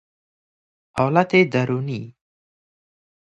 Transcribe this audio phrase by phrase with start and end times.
[0.97, 2.15] حالت درونی